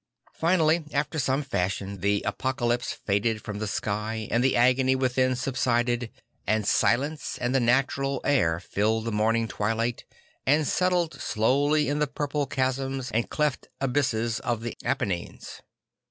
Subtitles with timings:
[0.33, 6.09] Finally after some fashion the apocalypse faded from the sky and the agony within subsided;
[6.47, 10.05] and silence and the natural air filled the morning twilight
[10.43, 15.61] and settled slowly in the purple chasms and cleft abysses of the Apennines.